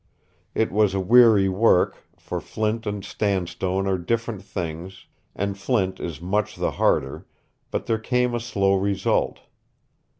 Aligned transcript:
It 0.55 0.71
was 0.71 0.95
a 0.95 0.99
weary 0.99 1.47
work, 1.47 2.03
for 2.17 2.41
flint 2.41 2.87
and 2.87 3.05
sandstone 3.05 3.85
are 3.85 3.99
different 3.99 4.41
things 4.41 5.05
and 5.35 5.55
flint 5.55 5.99
is 5.99 6.19
much 6.19 6.55
the 6.55 6.71
harder, 6.71 7.27
but 7.69 7.85
there 7.85 7.99
came 7.99 8.33
a 8.33 8.39
slow 8.39 8.73
result. 8.73 9.41